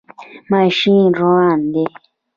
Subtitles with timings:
[0.51, 1.85] ماشین روان دی